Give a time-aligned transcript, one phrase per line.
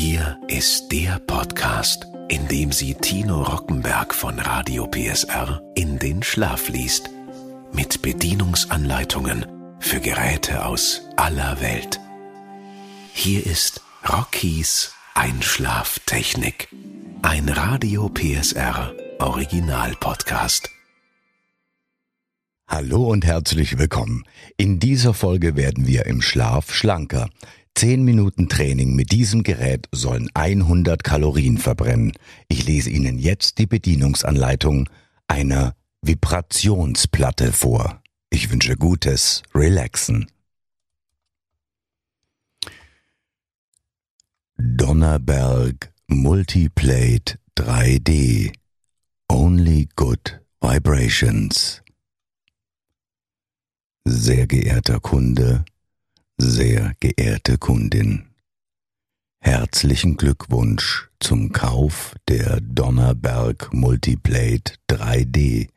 [0.00, 6.68] Hier ist der Podcast, in dem sie Tino Rockenberg von Radio PSR in den Schlaf
[6.68, 7.10] liest.
[7.72, 9.44] Mit Bedienungsanleitungen
[9.80, 11.98] für Geräte aus aller Welt.
[13.12, 16.68] Hier ist Rockies Einschlaftechnik.
[17.22, 20.70] Ein Radio PSR Original Podcast.
[22.68, 24.24] Hallo und herzlich willkommen.
[24.58, 27.30] In dieser Folge werden wir im Schlaf schlanker.
[27.78, 32.10] Zehn Minuten Training mit diesem Gerät sollen 100 Kalorien verbrennen.
[32.48, 34.88] Ich lese Ihnen jetzt die Bedienungsanleitung
[35.28, 38.02] einer Vibrationsplatte vor.
[38.30, 40.26] Ich wünsche gutes Relaxen.
[44.56, 48.52] Donnerberg Multiplate 3D
[49.28, 51.80] Only Good Vibrations
[54.08, 55.64] sehr geehrter Kunde,
[56.40, 58.26] sehr geehrte Kundin,
[59.40, 65.68] herzlichen Glückwunsch zum Kauf der Donnerberg Multiplate 3D.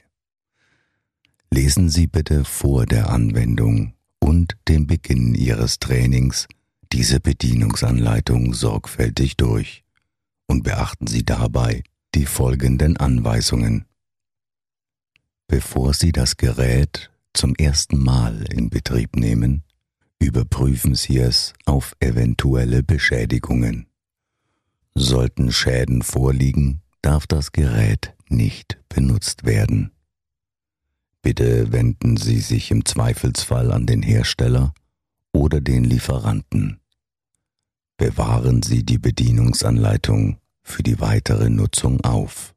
[1.50, 6.48] Lesen Sie bitte vor der Anwendung und dem Beginn Ihres Trainings
[6.94, 9.84] diese Bedienungsanleitung sorgfältig durch
[10.46, 11.84] und beachten Sie dabei
[12.14, 13.86] die folgenden Anweisungen.
[15.48, 19.64] Bevor Sie das Gerät zum ersten Mal in Betrieb nehmen,
[20.22, 23.88] überprüfen Sie es auf eventuelle Beschädigungen.
[24.94, 29.92] Sollten Schäden vorliegen, darf das Gerät nicht benutzt werden.
[31.24, 34.74] Bitte wenden Sie sich im Zweifelsfall an den Hersteller
[35.34, 36.80] oder den Lieferanten.
[37.98, 42.54] Bewahren Sie die Bedienungsanleitung für die weitere Nutzung auf.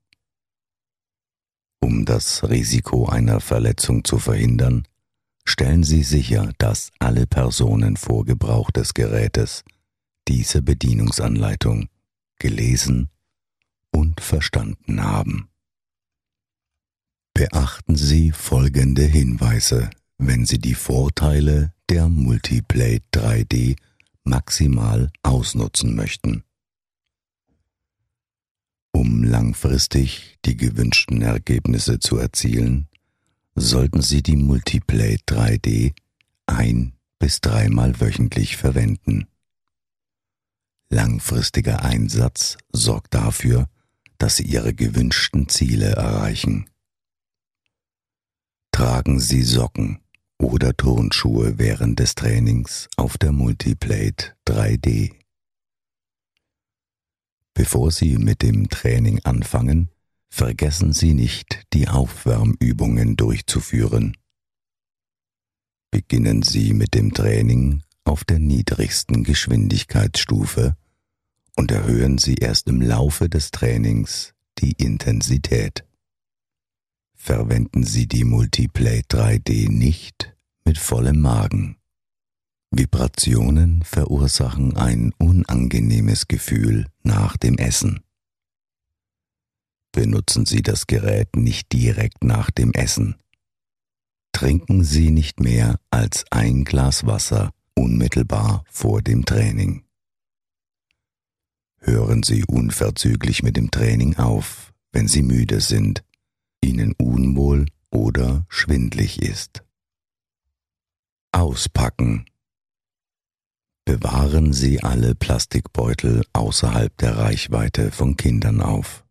[1.81, 4.87] Um das Risiko einer Verletzung zu verhindern,
[5.45, 9.65] stellen Sie sicher, dass alle Personen vor Gebrauch des Gerätes
[10.29, 11.89] diese Bedienungsanleitung
[12.39, 13.11] gelesen
[13.91, 15.49] und verstanden haben.
[17.35, 23.77] Beachten Sie folgende Hinweise, wenn Sie die Vorteile der Multiplate 3D
[24.23, 26.45] maximal ausnutzen möchten.
[28.93, 32.89] Um langfristig die gewünschten Ergebnisse zu erzielen,
[33.55, 35.95] sollten Sie die Multiplate 3D
[36.47, 39.27] ein bis dreimal wöchentlich verwenden.
[40.91, 43.69] Langfristiger Einsatz sorgt dafür,
[44.19, 46.69] dass Sie Ihre gewünschten Ziele erreichen.
[48.73, 50.01] Tragen Sie Socken
[50.39, 55.15] oder Turnschuhe während des Trainings auf der Multiplate 3D.
[57.55, 59.91] Bevor Sie mit dem Training anfangen,
[60.35, 64.17] vergessen Sie nicht, die Aufwärmübungen durchzuführen.
[65.93, 70.77] Beginnen Sie mit dem Training auf der niedrigsten Geschwindigkeitsstufe
[71.55, 75.85] und erhöhen Sie erst im Laufe des Trainings die Intensität.
[77.15, 81.77] Verwenden Sie die Multiplate 3D nicht mit vollem Magen.
[82.73, 88.04] Vibrationen verursachen ein unangenehmes Gefühl nach dem Essen.
[89.95, 93.15] Benutzen Sie das Gerät nicht direkt nach dem Essen.
[94.33, 99.85] Trinken Sie nicht mehr als ein Glas Wasser unmittelbar vor dem Training.
[101.79, 106.03] Hören Sie unverzüglich mit dem Training auf, wenn Sie müde sind,
[106.61, 109.63] Ihnen unwohl oder schwindlig ist.
[111.31, 112.25] Auspacken
[113.85, 119.04] Bewahren Sie alle Plastikbeutel außerhalb der Reichweite von Kindern auf.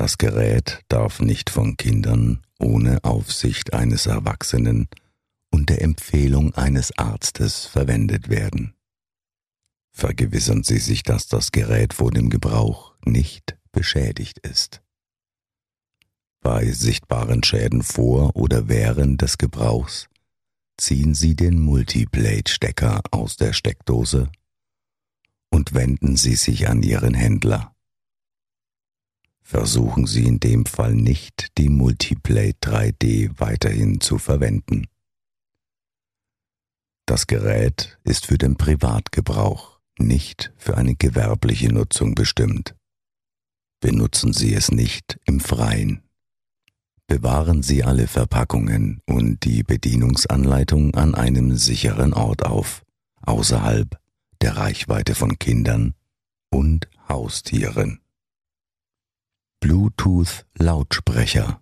[0.00, 4.88] Das Gerät darf nicht von Kindern ohne Aufsicht eines Erwachsenen
[5.50, 8.72] und der Empfehlung eines Arztes verwendet werden.
[9.92, 14.80] Vergewissern Sie sich, dass das Gerät vor dem Gebrauch nicht beschädigt ist.
[16.40, 20.08] Bei sichtbaren Schäden vor oder während des Gebrauchs
[20.78, 24.32] ziehen Sie den Multiplate-Stecker aus der Steckdose
[25.50, 27.74] und wenden Sie sich an Ihren Händler.
[29.50, 34.86] Versuchen Sie in dem Fall nicht, die Multiplate 3D weiterhin zu verwenden.
[37.04, 42.76] Das Gerät ist für den Privatgebrauch, nicht für eine gewerbliche Nutzung bestimmt.
[43.80, 46.04] Benutzen Sie es nicht im Freien.
[47.08, 52.84] Bewahren Sie alle Verpackungen und die Bedienungsanleitung an einem sicheren Ort auf,
[53.22, 53.98] außerhalb
[54.42, 55.94] der Reichweite von Kindern
[56.50, 58.00] und Haustieren.
[59.60, 61.60] Bluetooth-Lautsprecher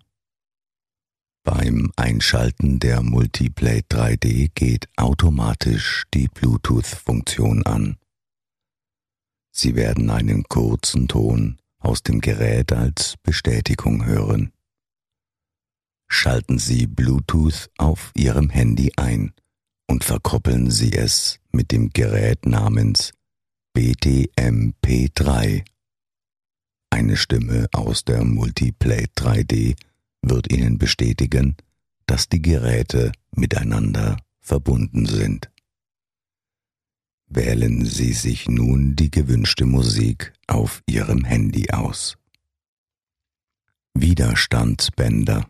[1.43, 7.97] Beim Einschalten der Multiplate 3D geht automatisch die Bluetooth-Funktion an.
[9.51, 14.53] Sie werden einen kurzen Ton aus dem Gerät als Bestätigung hören.
[16.07, 19.33] Schalten Sie Bluetooth auf Ihrem Handy ein
[19.87, 23.11] und verkoppeln Sie es mit dem Gerät namens
[23.75, 25.65] BTMP3.
[26.89, 29.75] Eine Stimme aus der Multiplate 3D
[30.21, 31.55] wird Ihnen bestätigen,
[32.05, 35.49] dass die Geräte miteinander verbunden sind.
[37.27, 42.17] Wählen Sie sich nun die gewünschte Musik auf Ihrem Handy aus.
[43.93, 45.47] Widerstandsbänder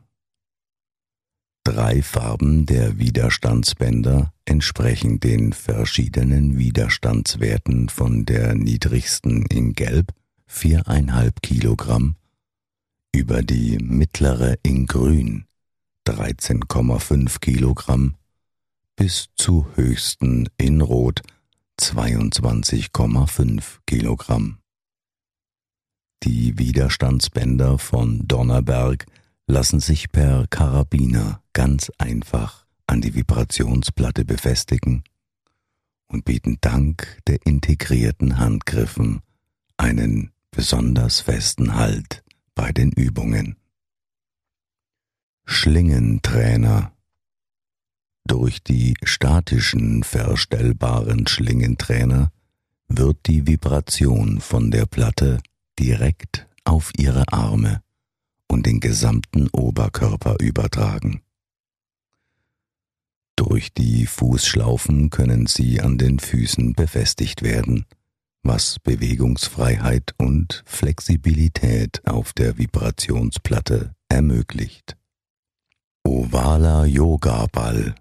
[1.63, 10.11] Drei Farben der Widerstandsbänder entsprechen den verschiedenen Widerstandswerten von der niedrigsten in Gelb
[10.51, 12.15] 4,5 Kilogramm
[13.13, 15.45] über die mittlere in Grün
[16.07, 18.15] 13,5 Kilogramm
[18.95, 21.21] bis zu höchsten in Rot
[21.79, 24.57] 22,5 Kilogramm.
[26.23, 29.05] Die Widerstandsbänder von Donnerberg
[29.47, 35.03] lassen sich per Karabiner ganz einfach an die Vibrationsplatte befestigen
[36.07, 39.21] und bieten dank der integrierten Handgriffen
[39.77, 42.21] einen besonders festen Halt
[42.53, 43.55] bei den Übungen.
[45.45, 46.91] Schlingentrainer
[48.25, 52.33] durch die statischen verstellbaren Schlingentrainer
[52.89, 55.39] wird die Vibration von der Platte
[55.79, 57.81] direkt auf ihre Arme
[58.49, 61.21] und den gesamten Oberkörper übertragen.
[63.37, 67.85] Durch die Fußschlaufen können sie an den Füßen befestigt werden,
[68.43, 74.95] was Bewegungsfreiheit und Flexibilität auf der Vibrationsplatte ermöglicht.
[76.03, 77.95] Ovaler Yoga-Ball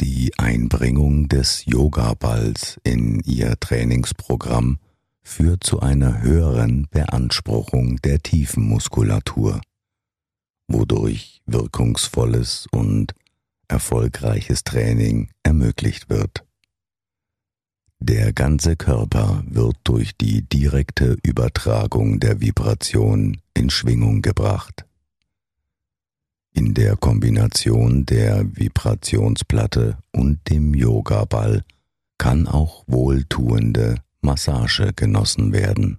[0.00, 4.78] die Einbringung des Yoga-Balls in ihr Trainingsprogramm
[5.22, 9.60] führt zu einer höheren Beanspruchung der Tiefenmuskulatur,
[10.68, 13.12] wodurch wirkungsvolles und
[13.66, 16.44] erfolgreiches Training ermöglicht wird.
[18.00, 24.86] Der ganze Körper wird durch die direkte Übertragung der Vibration in Schwingung gebracht.
[26.52, 31.64] In der Kombination der Vibrationsplatte und dem Yogaball
[32.18, 35.98] kann auch wohltuende Massage genossen werden.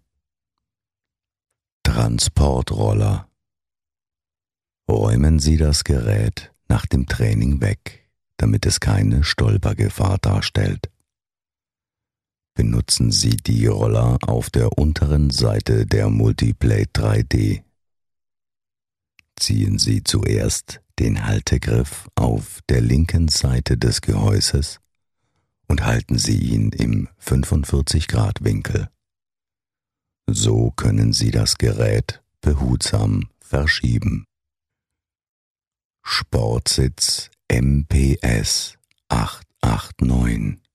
[1.83, 3.27] Transportroller
[4.89, 10.89] Räumen Sie das Gerät nach dem Training weg, damit es keine Stolpergefahr darstellt.
[12.59, 17.63] Benutzen Sie die Roller auf der unteren Seite der Multiplate 3D
[19.37, 24.81] ziehen Sie zuerst den Haltegriff auf der linken Seite des Gehäuses
[25.69, 28.89] und halten Sie ihn im 45 Grad Winkel.
[30.29, 34.25] So können Sie das Gerät behutsam verschieben.
[36.03, 38.77] Sportsitz MPS
[39.07, 40.68] 889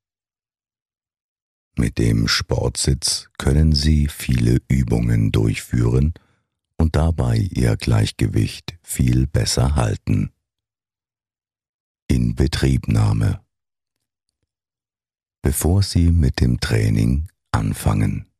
[1.76, 6.14] Mit dem Sportsitz können Sie viele Übungen durchführen
[6.76, 10.30] und dabei ihr Gleichgewicht viel besser halten.
[12.06, 13.44] In Betriebnahme.
[15.42, 18.30] Bevor Sie mit dem Training anfangen,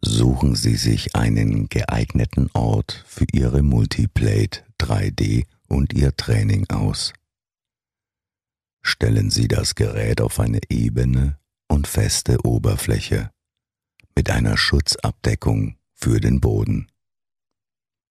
[0.00, 7.12] suchen Sie sich einen geeigneten Ort für Ihre Multiplate 3D und Ihr Training aus.
[8.82, 11.39] Stellen Sie das Gerät auf eine ebene
[11.70, 13.30] und feste Oberfläche
[14.14, 16.90] mit einer Schutzabdeckung für den Boden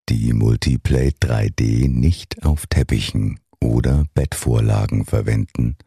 [0.10, 5.78] die Multiplate 3D nicht auf Teppichen oder Bettvorlagen verwenden,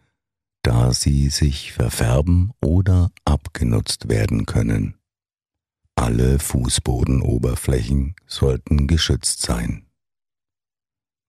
[0.63, 4.95] da sie sich verfärben oder abgenutzt werden können.
[5.97, 9.87] Alle Fußbodenoberflächen sollten geschützt sein.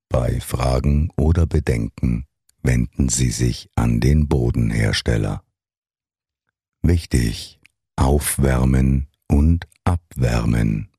[0.09, 2.27] Bei Fragen oder Bedenken
[2.61, 5.42] wenden Sie sich an den Bodenhersteller.
[6.85, 7.61] Wichtig,
[7.95, 10.89] aufwärmen und abwärmen.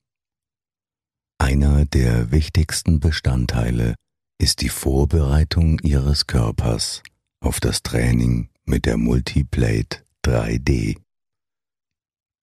[1.38, 3.94] Einer der wichtigsten Bestandteile
[4.38, 7.02] ist die Vorbereitung Ihres Körpers
[7.40, 10.96] auf das Training mit der Multiplate 3D.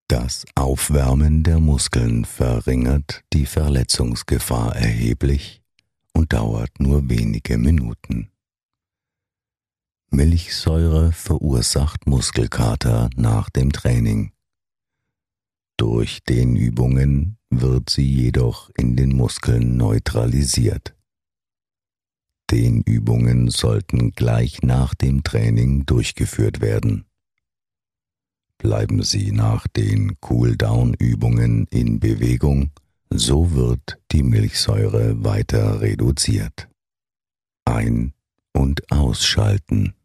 [0.07, 5.63] Das Aufwärmen der Muskeln verringert die Verletzungsgefahr erheblich
[6.13, 8.29] und dauert nur wenige Minuten.
[10.13, 14.33] Milchsäure verursacht Muskelkater nach dem Training.
[15.77, 20.95] Durch Dehnübungen wird sie jedoch in den Muskeln neutralisiert.
[22.51, 27.05] Dehnübungen sollten gleich nach dem Training durchgeführt werden.
[28.57, 32.71] bleiben Sie nach den Cool-Down-Übungen in Bewegung,
[33.09, 36.69] so wird die Milchsäure weiter reduziert.
[37.65, 38.13] Ein-
[38.53, 39.95] und ausschalten.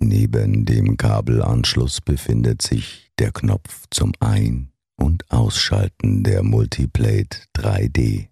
[0.00, 8.28] Neben dem Kabelanschluss befindet sich der Knopf zum Ein- und Ausschalten der Multiplate 3D.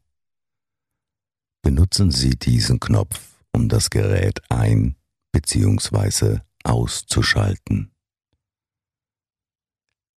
[1.63, 4.95] Benutzen Sie diesen Knopf, um das Gerät ein-
[5.33, 6.39] bzw.
[6.63, 7.91] auszuschalten.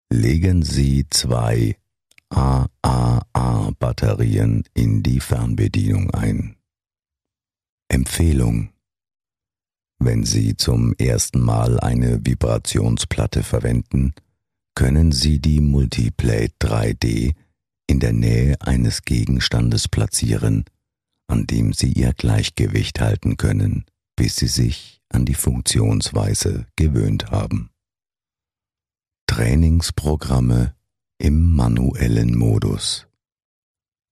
[0.10, 1.78] Legen Sie zwei
[2.30, 6.58] AAA-Batterien in die Fernbedienung ein.
[7.90, 8.74] Empfehlung
[10.00, 14.14] wenn Sie zum ersten Mal eine Vibrationsplatte verwenden,
[14.76, 17.34] können Sie die Multiplate 3D
[17.88, 20.66] in der Nähe eines Gegenstandes platzieren,
[21.28, 23.86] an dem Sie Ihr Gleichgewicht halten können,
[24.16, 27.72] bis Sie sich an die Funktionsweise gewöhnt haben.
[29.28, 30.76] Trainingsprogramme
[31.18, 33.07] im manuellen Modus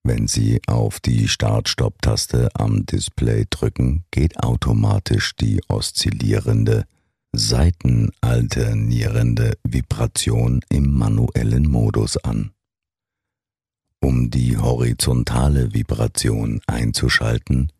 [0.05, 6.85] wenn Sie auf die Start-Stopp-Taste am Display drücken, geht automatisch die oszillierende,
[7.33, 12.51] seitenalternierende Vibration im manuellen Modus an.
[14.00, 17.71] Um die horizontale Vibration einzuschalten,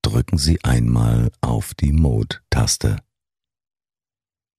[0.00, 2.96] drücken Sie einmal auf die Mode-Taste.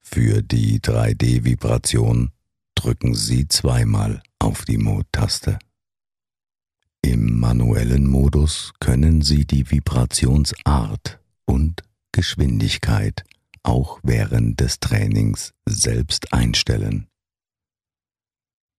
[0.04, 2.34] Für die 3D-Vibration
[2.76, 5.58] drücken Sie zweimal auf die Mode-Taste.
[7.10, 13.24] Im manuellen Modus können Sie die Vibrationsart und Geschwindigkeit
[13.64, 17.08] auch während des Trainings selbst einstellen.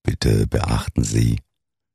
[0.04, 1.40] Bitte beachten Sie,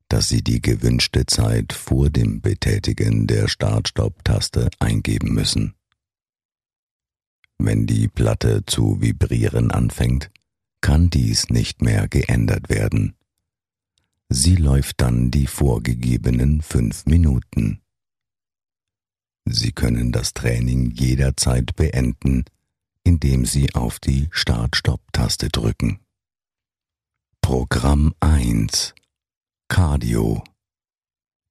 [0.09, 5.75] dass Sie die gewünschte Zeit vor dem Betätigen der Start-Stopp-Taste eingeben müssen.
[7.57, 10.31] Wenn die Platte zu vibrieren anfängt,
[10.81, 13.15] kann dies nicht mehr geändert werden.
[14.37, 17.79] Sie läuft dann die vorgegebenen fünf Minuten.
[19.45, 22.43] Sie können das Training jederzeit beenden,
[23.05, 26.01] indem Sie auf die Start-Stopp-Taste drücken.
[27.39, 28.93] Programm 1
[29.69, 30.43] Cardio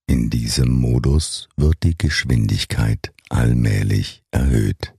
[0.07, 4.95] In diesem Modus wird die Geschwindigkeit allmählich erhöht.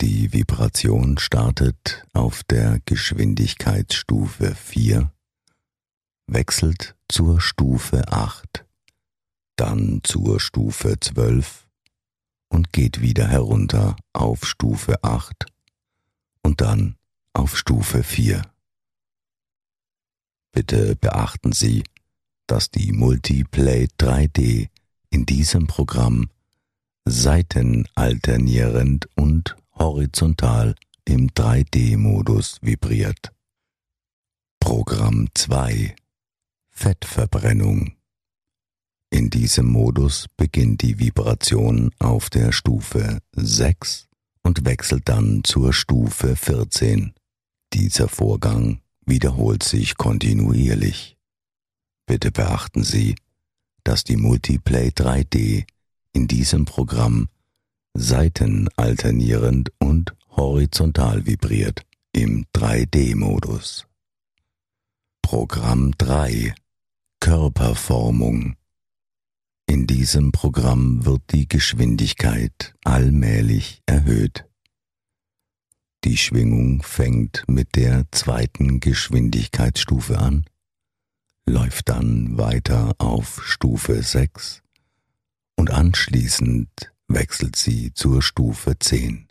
[0.00, 5.12] Die Vibration startet auf der Geschwindigkeitsstufe 4
[6.26, 8.64] wechselt zur Stufe 8,
[9.56, 11.66] dann zur Stufe 12
[12.48, 15.46] und geht wieder herunter auf Stufe 8
[16.42, 16.96] und dann
[17.32, 18.42] auf Stufe 4.
[20.52, 21.84] Bitte beachten Sie,
[22.46, 24.68] dass die Multiplate 3D
[25.10, 26.28] in diesem Programm
[27.04, 30.74] seitenalternierend und horizontal
[31.04, 33.32] im 3D-Modus vibriert.
[34.60, 35.96] Programm 2
[36.72, 37.96] Fettverbrennung.
[39.10, 44.08] In diesem Modus beginnt die Vibration auf der Stufe 6
[44.42, 47.12] und wechselt dann zur Stufe 14.
[47.72, 51.16] Dieser Vorgang wiederholt sich kontinuierlich.
[52.06, 53.14] Bitte beachten Sie,
[53.84, 55.66] dass die Multiplate 3D
[56.12, 57.28] in diesem Programm
[57.94, 63.86] seitenalternierend und horizontal vibriert im 3D-Modus.
[65.20, 66.54] Programm 3
[67.22, 68.56] Körperformung.
[69.66, 74.44] In diesem Programm wird die Geschwindigkeit allmählich erhöht.
[76.02, 80.46] Die Schwingung fängt mit der zweiten Geschwindigkeitsstufe an,
[81.46, 84.64] läuft dann weiter auf Stufe 6
[85.54, 89.28] und anschließend wechselt sie zur Stufe 10.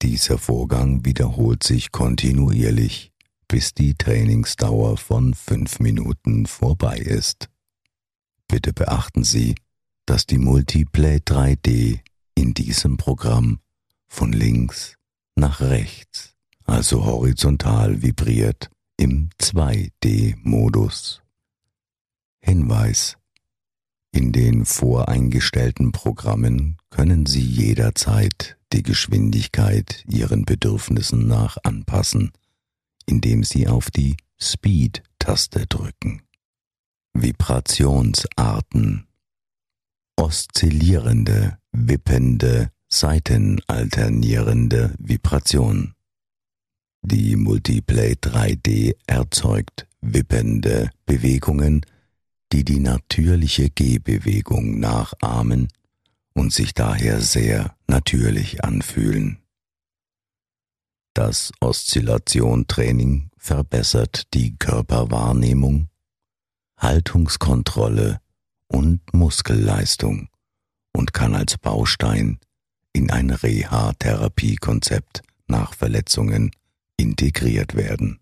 [0.00, 3.12] Dieser Vorgang wiederholt sich kontinuierlich
[3.48, 7.48] bis die Trainingsdauer von fünf Minuten vorbei ist.
[8.48, 9.54] Bitte beachten Sie,
[10.06, 12.00] dass die Multiplay 3D
[12.34, 13.60] in diesem Programm
[14.08, 14.94] von links
[15.34, 16.34] nach rechts,
[16.64, 21.22] also horizontal vibriert im 2D-Modus.
[22.40, 23.16] Hinweis.
[24.12, 32.32] In den voreingestellten Programmen können Sie jederzeit die Geschwindigkeit Ihren Bedürfnissen nach anpassen
[33.06, 36.22] indem Sie auf die Speed-Taste drücken.
[37.14, 39.06] Vibrationsarten
[40.18, 45.92] Oszillierende, wippende, seitenalternierende Vibration.
[47.02, 51.84] Die Multiplay 3D erzeugt wippende Bewegungen,
[52.52, 55.68] die die natürliche Gehbewegung nachahmen
[56.32, 59.38] und sich daher sehr natürlich anfühlen.
[61.16, 65.88] Das Oszillation-Training verbessert die Körperwahrnehmung,
[66.76, 68.20] Haltungskontrolle
[68.68, 70.28] und Muskelleistung
[70.94, 72.38] und kann als Baustein
[72.92, 76.50] in ein Reha-Therapiekonzept nach Verletzungen
[76.98, 78.20] integriert werden.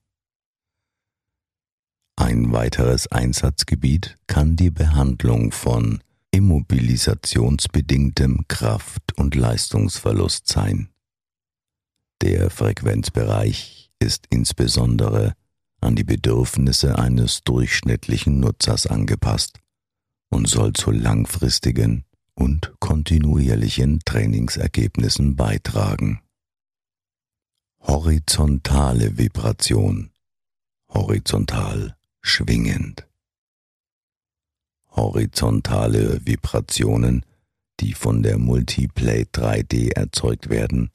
[2.14, 10.93] Ein weiteres Einsatzgebiet kann die Behandlung von immobilisationsbedingtem Kraft- und Leistungsverlust sein.
[12.22, 15.34] Der Frequenzbereich ist insbesondere
[15.80, 19.58] an die Bedürfnisse eines durchschnittlichen Nutzers angepasst
[20.30, 22.04] und soll zu langfristigen
[22.34, 26.20] und kontinuierlichen Trainingsergebnissen beitragen.
[27.80, 30.10] Horizontale Vibration
[30.94, 33.06] horizontal schwingend.
[34.90, 37.26] Horizontale Vibrationen,
[37.80, 40.90] die von der Multiplate 3D erzeugt werden,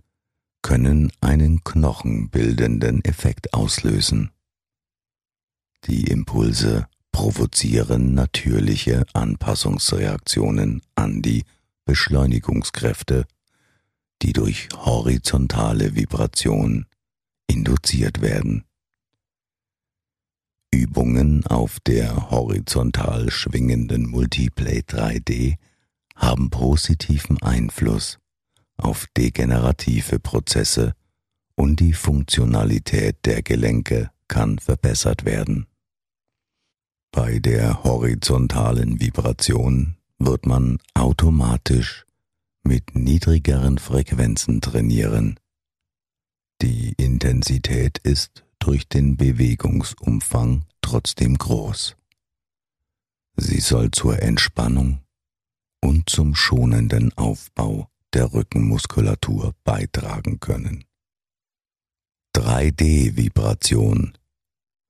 [0.62, 4.32] können einen knochenbildenden Effekt auslösen.
[5.86, 11.44] Die Impulse provozieren natürliche Anpassungsreaktionen an die
[11.86, 13.26] Beschleunigungskräfte,
[14.22, 16.86] die durch horizontale Vibration
[17.48, 18.66] induziert werden.
[20.72, 25.56] Übungen auf der horizontal schwingenden Multiplate 3D
[26.16, 28.20] haben positiven Einfluss
[28.80, 30.96] auf degenerative Prozesse
[31.56, 35.68] und die Funktionalität der Gelenke kann verbessert werden.
[37.12, 42.06] Bei der horizontalen Vibration wird man automatisch
[42.64, 45.40] mit niedrigeren Frequenzen trainieren.
[46.62, 51.96] Die Intensität ist durch den Bewegungsumfang trotzdem groß.
[53.38, 55.00] Sie soll zur Entspannung
[55.82, 60.86] und zum schonenden Aufbau der Rückenmuskulatur beitragen können.
[62.36, 64.14] 3D-Vibration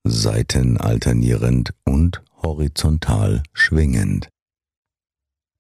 [0.04, 4.30] seitenalternierend und horizontal schwingend.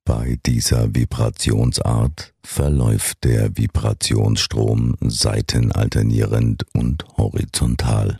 [0.05, 8.19] Bei dieser Vibrationsart verläuft der Vibrationsstrom seitenalternierend und horizontal.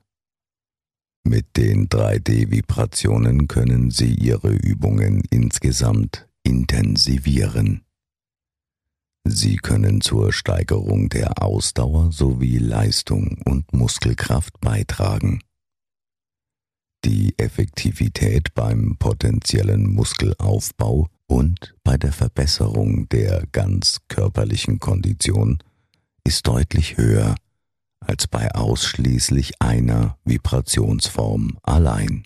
[1.24, 7.84] Mit den 3D-Vibrationen können Sie Ihre Übungen insgesamt intensivieren.
[9.26, 15.42] Sie können zur Steigerung der Ausdauer sowie Leistung und Muskelkraft beitragen.
[17.06, 25.60] Die Effektivität beim potenziellen Muskelaufbau und bei der Verbesserung der ganz körperlichen Kondition
[26.26, 27.36] ist deutlich höher
[28.00, 32.26] als bei ausschließlich einer Vibrationsform allein.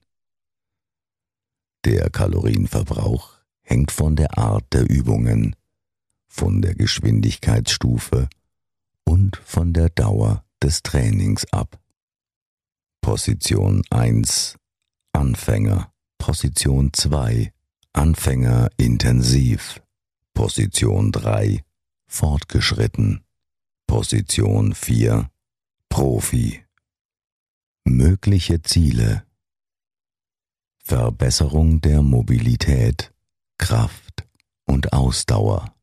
[1.86, 5.56] Der Kalorienverbrauch hängt von der Art der Übungen,
[6.34, 8.28] von der Geschwindigkeitsstufe
[9.04, 11.80] und von der Dauer des Trainings ab.
[13.02, 14.58] Position 1
[15.12, 17.54] Anfänger Position 2
[17.93, 19.80] Anfänger intensiv.
[20.34, 21.63] Position 3
[22.08, 23.24] fortgeschritten.
[23.86, 25.30] Position 4
[25.88, 26.63] Profi.
[27.84, 29.24] Mögliche Ziele.
[30.80, 33.13] Verbesserung der Mobilität,
[33.60, 34.28] Kraft
[34.65, 35.74] und Ausdauer.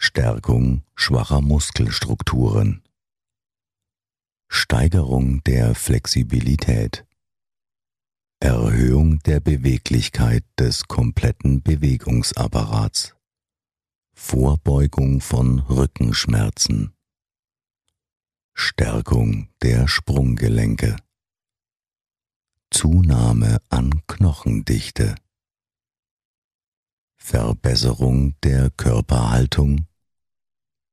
[0.00, 2.82] Stärkung schwacher Muskelstrukturen.
[4.48, 7.04] Steigerung der Flexibilität.
[8.38, 13.16] Erhöhung der Beweglichkeit des kompletten Bewegungsapparats,
[14.14, 16.94] Vorbeugung von Rückenschmerzen,
[18.54, 20.94] Stärkung der Sprunggelenke,
[22.70, 25.16] Zunahme an Knochendichte,
[27.18, 29.86] Verbesserung der Körperhaltung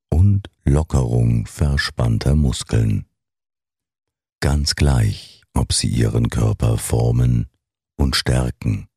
[0.09, 3.05] und Lockerung verspannter Muskeln.
[4.41, 7.47] Ganz gleich, ob sie ihren Körper formen
[7.95, 8.87] und stärken,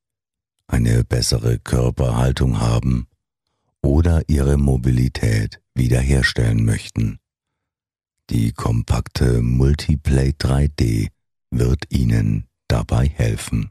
[0.66, 3.06] eine bessere Körperhaltung haben
[3.82, 7.18] oder ihre Mobilität wiederherstellen möchten.
[8.30, 11.08] Die kompakte Multiplate 3D
[11.50, 13.70] wird Ihnen dabei helfen.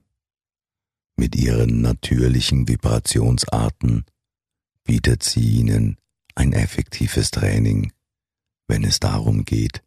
[1.19, 4.05] Mit ihren natürlichen Vibrationsarten
[4.83, 5.97] bietet sie Ihnen
[6.35, 7.91] ein effektives Training,
[8.67, 9.83] wenn es darum geht,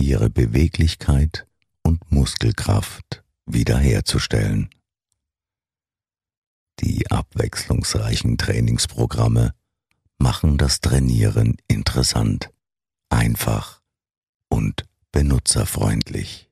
[0.00, 1.48] Ihre Beweglichkeit
[1.82, 4.70] und Muskelkraft wiederherzustellen.
[6.80, 9.54] Die abwechslungsreichen Trainingsprogramme
[10.18, 12.50] machen das Trainieren interessant,
[13.08, 13.82] einfach
[14.48, 16.48] und benutzerfreundlich.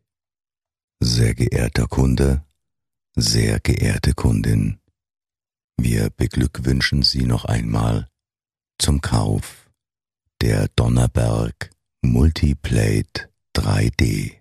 [0.99, 2.45] Sehr geehrter Kunde,
[3.16, 4.79] sehr geehrte Kundin,
[5.79, 8.09] wir beglückwünschen Sie noch einmal
[8.79, 9.70] zum Kauf
[10.42, 11.70] der Donnerberg
[12.02, 14.37] Multiplate 3D